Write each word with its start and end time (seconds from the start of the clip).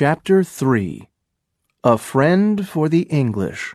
Chapter 0.00 0.44
3 0.44 1.08
A 1.82 1.98
Friend 1.98 2.68
for 2.68 2.88
the 2.88 3.02
English 3.10 3.74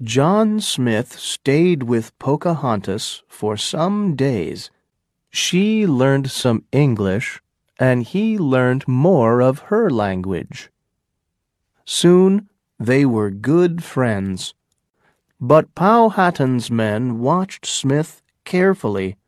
John 0.00 0.60
Smith 0.62 1.12
stayed 1.18 1.82
with 1.82 2.18
Pocahontas 2.18 3.22
for 3.28 3.58
some 3.58 4.16
days. 4.16 4.70
She 5.28 5.86
learned 5.86 6.30
some 6.30 6.64
English, 6.72 7.42
and 7.78 8.02
he 8.02 8.38
learned 8.38 8.88
more 8.88 9.42
of 9.42 9.68
her 9.68 9.90
language. 9.90 10.70
Soon 11.84 12.48
they 12.80 13.04
were 13.04 13.30
good 13.30 13.84
friends. 13.84 14.54
But 15.38 15.74
Powhatan's 15.74 16.70
men 16.70 17.18
watched 17.18 17.66
Smith 17.66 18.22
carefully, 18.46 19.18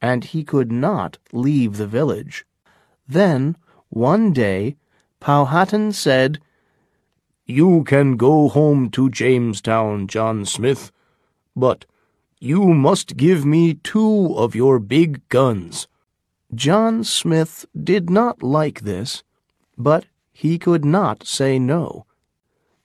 and 0.00 0.24
he 0.24 0.42
could 0.42 0.72
not 0.72 1.18
leave 1.32 1.76
the 1.76 1.86
village. 1.86 2.44
Then, 3.06 3.56
one 3.90 4.32
day, 4.32 4.74
Powhatan 5.22 5.92
said, 5.92 6.40
You 7.46 7.84
can 7.84 8.16
go 8.16 8.48
home 8.48 8.90
to 8.90 9.08
Jamestown, 9.08 10.08
John 10.08 10.44
Smith, 10.44 10.90
but 11.54 11.84
you 12.40 12.74
must 12.74 13.16
give 13.16 13.46
me 13.46 13.74
two 13.74 14.34
of 14.36 14.56
your 14.56 14.80
big 14.80 15.28
guns. 15.28 15.86
John 16.52 17.04
Smith 17.04 17.64
did 17.80 18.10
not 18.10 18.42
like 18.42 18.80
this, 18.80 19.22
but 19.78 20.06
he 20.32 20.58
could 20.58 20.84
not 20.84 21.24
say 21.24 21.56
no. 21.56 22.04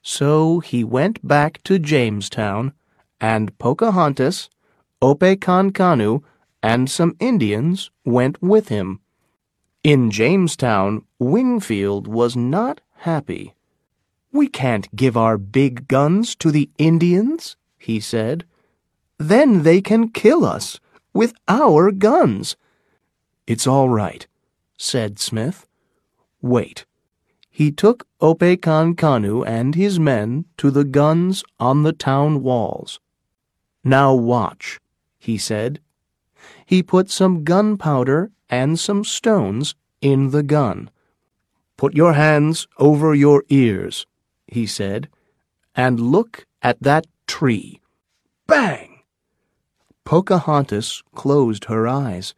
So 0.03 0.59
he 0.59 0.83
went 0.83 1.27
back 1.27 1.63
to 1.63 1.79
Jamestown, 1.79 2.73
and 3.19 3.57
Pocahontas, 3.57 4.51
Opekankanu, 5.01 6.21
and 6.61 6.87
some 6.87 7.15
Indians 7.19 7.89
went 8.05 8.39
with 8.43 8.67
him. 8.67 8.99
In 9.83 10.11
Jamestown, 10.11 11.06
Wingfield 11.19 12.07
was 12.07 12.35
not 12.35 12.81
happy. 12.97 13.55
We 14.31 14.47
can't 14.47 14.93
give 14.95 15.17
our 15.17 15.37
big 15.37 15.87
guns 15.87 16.35
to 16.35 16.51
the 16.51 16.69
Indians, 16.77 17.55
he 17.77 17.99
said. 17.99 18.45
Then 19.17 19.63
they 19.63 19.81
can 19.81 20.09
kill 20.09 20.45
us 20.45 20.79
with 21.13 21.33
our 21.47 21.91
guns. 21.91 22.55
It's 23.47 23.65
all 23.65 23.89
right, 23.89 24.27
said 24.77 25.17
Smith. 25.17 25.65
Wait. 26.41 26.85
He 27.49 27.71
took 27.71 28.05
Opekankanu 28.21 29.43
and 29.47 29.73
his 29.73 29.99
men 29.99 30.45
to 30.57 30.69
the 30.69 30.83
guns 30.83 31.43
on 31.59 31.81
the 31.81 31.93
town 31.93 32.43
walls. 32.43 32.99
Now 33.83 34.13
watch, 34.13 34.79
he 35.17 35.39
said. 35.39 35.79
He 36.65 36.83
put 36.83 37.09
some 37.09 37.43
gunpowder 37.43 38.29
and 38.49 38.79
some 38.79 39.03
stones 39.03 39.73
in 40.01 40.29
the 40.29 40.43
gun. 40.43 40.91
Put 41.77 41.93
your 41.93 42.13
hands 42.13 42.67
over 42.79 43.13
your 43.13 43.43
ears, 43.49 44.07
he 44.47 44.65
said, 44.65 45.09
and 45.75 45.99
look 45.99 46.47
at 46.61 46.81
that 46.81 47.05
tree. 47.27 47.79
Bang! 48.47 49.01
Pocahontas 50.03 51.03
closed 51.13 51.65
her 51.65 51.87
eyes. 51.87 52.33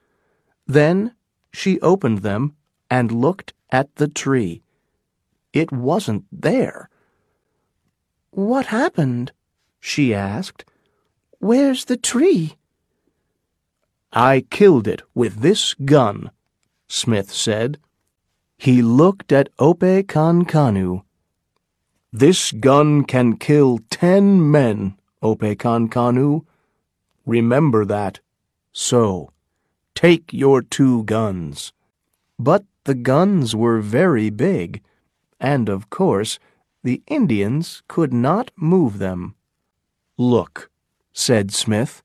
Then 0.67 1.15
she 1.53 1.79
opened 1.79 2.19
them 2.19 2.55
and 2.91 3.11
looked 3.11 3.53
at 3.71 3.95
the 3.95 4.07
tree. 4.07 4.61
It 5.53 5.71
wasn't 5.71 6.25
there. 6.31 6.89
What 8.31 8.67
happened? 8.67 9.31
she 9.79 10.13
asked. 10.13 10.65
Where's 11.39 11.85
the 11.85 11.97
tree? 11.97 12.57
I 14.11 14.45
killed 14.49 14.87
it 14.87 15.01
with 15.13 15.41
this 15.41 15.73
gun, 15.75 16.31
Smith 16.87 17.31
said. 17.31 17.79
He 18.61 18.81
looked 18.81 19.31
at 19.31 19.55
Opekankanu. 19.57 21.03
This 22.11 22.51
gun 22.51 23.05
can 23.05 23.37
kill 23.37 23.79
ten 23.89 24.51
men, 24.51 24.97
Opekankanu. 25.23 26.45
Remember 27.25 27.85
that. 27.85 28.19
So, 28.73 29.31
take 29.95 30.33
your 30.33 30.61
two 30.61 31.05
guns. 31.05 31.71
But 32.37 32.65
the 32.83 32.95
guns 32.95 33.55
were 33.55 33.79
very 33.79 34.29
big, 34.29 34.81
and 35.39 35.69
of 35.69 35.89
course 35.89 36.37
the 36.83 37.01
Indians 37.07 37.81
could 37.87 38.11
not 38.11 38.51
move 38.57 38.99
them. 38.99 39.35
Look, 40.17 40.69
said 41.13 41.53
Smith. 41.53 42.03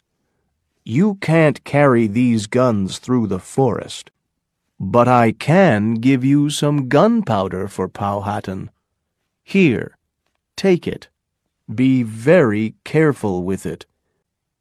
You 0.85 1.17
can't 1.17 1.65
carry 1.65 2.07
these 2.07 2.47
guns 2.47 2.99
through 2.99 3.27
the 3.27 3.41
forest. 3.41 4.13
But 4.87 5.09
I 5.09 5.33
can 5.33 5.95
give 5.95 6.25
you 6.25 6.51
some 6.51 6.89
gunpowder 6.89 7.69
for 7.69 7.89
Powhatan. 7.89 8.71
Here, 9.43 9.97
take 10.57 10.87
it. 10.87 11.09
Be 11.75 12.03
very 12.03 12.75
careful 12.85 13.43
with 13.43 13.65
it. 13.65 13.87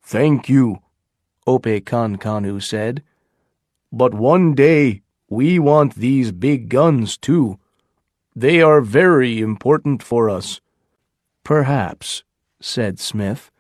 Thank 0.02 0.48
you, 0.48 0.80
Opekankanu 1.46 2.62
said. 2.64 3.04
But 3.92 4.14
one 4.14 4.56
day 4.56 5.02
we 5.30 5.60
want 5.60 5.96
these 5.96 6.32
big 6.32 6.70
guns 6.70 7.18
too. 7.18 7.60
They 8.34 8.62
are 8.62 8.82
very 8.82 9.42
important 9.42 10.02
for 10.02 10.30
us. 10.30 10.62
Perhaps, 11.44 12.24
said 12.62 12.98
Smith 13.00 13.52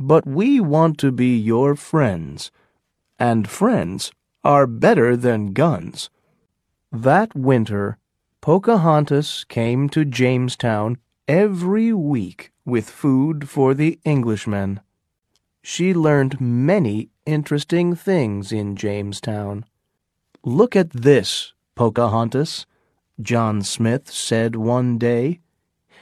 but 0.00 0.26
we 0.26 0.58
want 0.58 0.96
to 0.96 1.12
be 1.12 1.36
your 1.36 1.74
friends, 1.76 2.50
and 3.18 3.46
friends 3.46 4.10
are 4.44 4.66
better 4.66 5.16
than 5.16 5.52
guns. 5.52 6.10
That 6.92 7.34
winter, 7.34 7.98
Pocahontas 8.40 9.44
came 9.44 9.88
to 9.90 10.04
Jamestown 10.04 10.98
every 11.28 11.92
week 11.92 12.52
with 12.64 12.88
food 12.88 13.48
for 13.48 13.74
the 13.74 13.98
Englishmen. 14.04 14.80
She 15.62 15.92
learned 15.92 16.40
many 16.40 17.10
interesting 17.26 17.94
things 17.94 18.50
in 18.50 18.76
Jamestown. 18.76 19.66
Look 20.42 20.74
at 20.74 20.90
this, 20.90 21.52
Pocahontas, 21.74 22.66
John 23.20 23.62
Smith 23.62 24.10
said 24.10 24.56
one 24.56 24.96
day. 24.96 25.40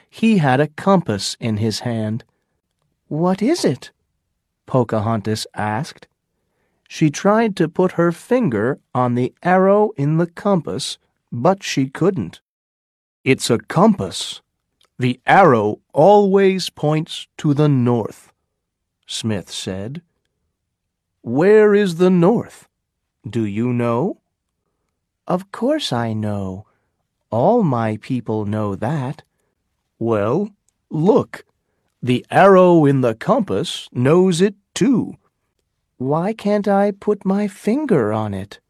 He 0.08 0.38
had 0.38 0.60
a 0.60 0.68
compass 0.68 1.36
in 1.40 1.56
his 1.56 1.80
hand. 1.80 2.24
What 3.08 3.42
is 3.42 3.64
it? 3.64 3.90
Pocahontas 4.66 5.46
asked. 5.54 6.06
She 6.90 7.10
tried 7.10 7.54
to 7.56 7.68
put 7.68 7.92
her 7.92 8.10
finger 8.10 8.80
on 8.94 9.14
the 9.14 9.34
arrow 9.42 9.90
in 9.98 10.16
the 10.16 10.26
compass, 10.26 10.96
but 11.30 11.62
she 11.62 11.86
couldn't. 11.88 12.40
It's 13.24 13.50
a 13.50 13.58
compass. 13.58 14.40
The 14.98 15.20
arrow 15.26 15.80
always 15.92 16.70
points 16.70 17.28
to 17.36 17.52
the 17.52 17.68
north, 17.68 18.32
Smith 19.06 19.50
said. 19.50 20.00
Where 21.20 21.74
is 21.74 21.96
the 21.96 22.10
north? 22.10 22.68
Do 23.28 23.44
you 23.44 23.72
know? 23.74 24.22
Of 25.26 25.52
course 25.52 25.92
I 25.92 26.14
know. 26.14 26.66
All 27.30 27.62
my 27.62 27.98
people 27.98 28.46
know 28.46 28.74
that. 28.74 29.22
Well, 29.98 30.50
look. 30.88 31.44
The 32.02 32.24
arrow 32.30 32.86
in 32.86 33.02
the 33.02 33.14
compass 33.14 33.90
knows 33.92 34.40
it 34.40 34.54
too. 34.72 35.18
Why 35.98 36.32
can't 36.32 36.68
I 36.68 36.92
put 36.92 37.24
my 37.24 37.48
finger 37.48 38.12
on 38.12 38.32
it? 38.32 38.60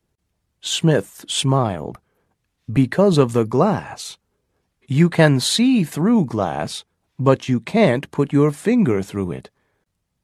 Smith 0.63 1.27
smiled. 1.29 1.99
Because 2.73 3.19
of 3.19 3.35
the 3.35 3.45
glass. 3.45 4.17
You 4.87 5.11
can 5.11 5.39
see 5.39 5.85
through 5.85 6.25
glass, 6.25 6.85
but 7.19 7.47
you 7.47 7.61
can't 7.61 8.11
put 8.11 8.33
your 8.33 8.51
finger 8.51 9.03
through 9.03 9.33
it. 9.33 9.51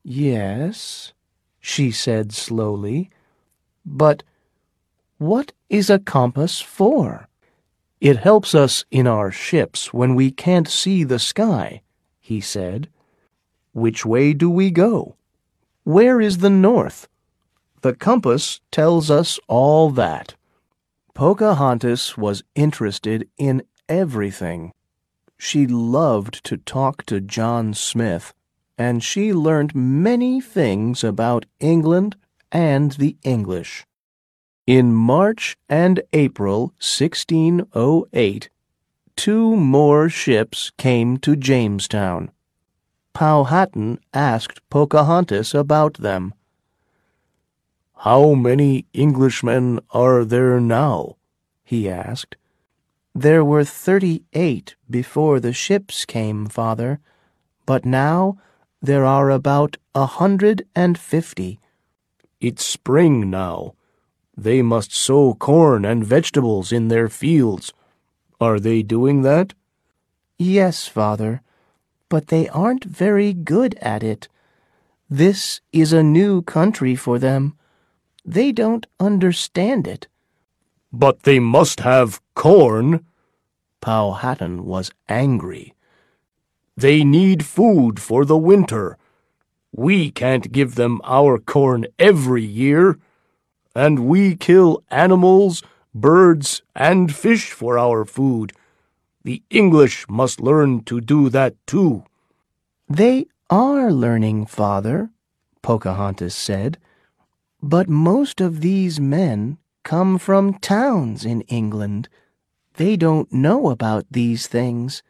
Yes, 0.02 1.12
she 1.60 1.90
said 1.90 2.32
slowly. 2.32 3.10
But 3.84 4.22
what 5.18 5.52
is 5.68 5.90
a 5.90 5.98
compass 5.98 6.62
for? 6.62 7.28
It 8.00 8.16
helps 8.16 8.54
us 8.54 8.84
in 8.90 9.06
our 9.06 9.30
ships 9.30 9.92
when 9.92 10.14
we 10.14 10.30
can't 10.30 10.68
see 10.68 11.04
the 11.04 11.18
sky, 11.18 11.82
he 12.18 12.40
said. 12.40 12.88
Which 13.72 14.06
way 14.06 14.32
do 14.32 14.48
we 14.48 14.70
go? 14.70 15.16
Where 15.84 16.18
is 16.18 16.38
the 16.38 16.48
north? 16.48 17.08
The 17.82 17.94
compass 17.94 18.60
tells 18.70 19.10
us 19.10 19.38
all 19.48 19.90
that. 19.90 20.34
Pocahontas 21.12 22.16
was 22.16 22.42
interested 22.54 23.28
in 23.36 23.62
everything. 23.86 24.72
She 25.36 25.66
loved 25.66 26.42
to 26.44 26.56
talk 26.56 27.04
to 27.04 27.20
John 27.20 27.74
Smith, 27.74 28.32
and 28.78 29.04
she 29.04 29.34
learned 29.34 29.74
many 29.74 30.40
things 30.40 31.04
about 31.04 31.44
England 31.60 32.16
and 32.50 32.92
the 32.92 33.18
English. 33.22 33.84
In 34.66 34.94
March 34.94 35.58
and 35.68 36.00
April 36.14 36.72
1608, 36.80 38.48
two 39.16 39.54
more 39.54 40.08
ships 40.08 40.72
came 40.78 41.18
to 41.18 41.36
Jamestown. 41.36 42.30
Powhatan 43.14 44.00
asked 44.12 44.60
Pocahontas 44.70 45.54
about 45.54 45.94
them. 45.94 46.34
How 47.98 48.34
many 48.34 48.86
Englishmen 48.92 49.78
are 49.90 50.24
there 50.24 50.60
now? 50.60 51.16
he 51.64 51.88
asked. 51.88 52.36
There 53.14 53.44
were 53.44 53.64
thirty-eight 53.64 54.74
before 54.90 55.38
the 55.38 55.52
ships 55.52 56.04
came, 56.04 56.46
father, 56.46 56.98
but 57.64 57.86
now 57.86 58.36
there 58.82 59.04
are 59.04 59.30
about 59.30 59.76
a 59.94 60.06
hundred 60.06 60.66
and 60.74 60.98
fifty. 60.98 61.60
It's 62.40 62.64
spring 62.64 63.30
now. 63.30 63.74
They 64.36 64.60
must 64.60 64.92
sow 64.92 65.34
corn 65.34 65.84
and 65.84 66.04
vegetables 66.04 66.72
in 66.72 66.88
their 66.88 67.08
fields. 67.08 67.72
Are 68.40 68.58
they 68.58 68.82
doing 68.82 69.22
that? 69.22 69.54
Yes, 70.36 70.88
father, 70.88 71.40
but 72.14 72.28
they 72.28 72.48
aren't 72.50 72.84
very 72.84 73.32
good 73.32 73.74
at 73.82 74.04
it. 74.04 74.28
This 75.10 75.60
is 75.72 75.92
a 75.92 76.00
new 76.00 76.42
country 76.42 76.94
for 76.94 77.18
them. 77.18 77.58
They 78.24 78.52
don't 78.52 78.86
understand 79.00 79.88
it. 79.88 80.06
But 80.92 81.24
they 81.24 81.40
must 81.40 81.80
have 81.80 82.20
corn. 82.36 83.04
Powhatan 83.80 84.64
was 84.64 84.92
angry. 85.08 85.74
They 86.76 87.02
need 87.02 87.44
food 87.44 87.98
for 87.98 88.24
the 88.24 88.38
winter. 88.38 88.96
We 89.72 90.12
can't 90.12 90.52
give 90.52 90.76
them 90.76 91.00
our 91.02 91.40
corn 91.40 91.84
every 91.98 92.44
year. 92.44 92.96
And 93.74 94.06
we 94.06 94.36
kill 94.36 94.84
animals, 94.88 95.64
birds, 95.92 96.62
and 96.76 97.12
fish 97.12 97.50
for 97.50 97.76
our 97.76 98.04
food. 98.04 98.52
The 99.24 99.42
English 99.48 100.06
must 100.08 100.40
learn 100.40 100.84
to 100.84 101.00
do 101.00 101.30
that 101.30 101.56
too. 101.66 102.04
They 102.88 103.26
are 103.48 103.90
learning, 103.90 104.46
father, 104.46 105.10
Pocahontas 105.62 106.34
said. 106.34 106.78
But 107.62 107.88
most 107.88 108.42
of 108.42 108.60
these 108.60 109.00
men 109.00 109.56
come 109.82 110.18
from 110.18 110.58
towns 110.58 111.24
in 111.24 111.40
England. 111.42 112.10
They 112.74 112.96
don't 112.96 113.32
know 113.32 113.70
about 113.70 114.04
these 114.10 114.46
things. 114.46 115.02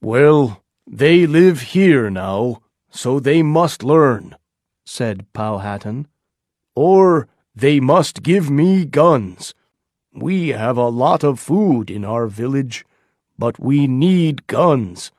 Well, 0.00 0.62
they 0.86 1.26
live 1.26 1.60
here 1.76 2.08
now, 2.08 2.62
so 2.90 3.20
they 3.20 3.42
must 3.42 3.82
learn, 3.82 4.36
said 4.86 5.30
Powhatan. 5.34 6.06
Or 6.74 7.28
they 7.54 7.78
must 7.78 8.22
give 8.22 8.50
me 8.50 8.86
guns. 8.86 9.54
We 10.14 10.48
have 10.48 10.78
a 10.78 10.88
lot 10.88 11.22
of 11.22 11.38
food 11.40 11.90
in 11.90 12.04
our 12.04 12.26
village, 12.26 12.86
but 13.38 13.58
we 13.58 13.86
need 13.86 14.46
guns. 14.46 15.10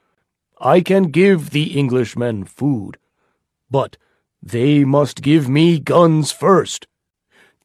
I 0.59 0.81
can 0.81 1.06
give 1.06 1.50
the 1.50 1.77
Englishmen 1.77 2.45
food, 2.45 2.97
but 3.69 3.97
they 4.41 4.85
must 4.85 5.21
give 5.21 5.50
me 5.50 5.79
guns 5.79 6.31
first. 6.31 6.88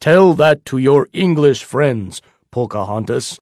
Tell 0.00 0.32
that 0.34 0.64
to 0.66 0.78
your 0.78 1.08
English 1.12 1.62
friends, 1.62 2.22
Pocahontas. 2.50 3.38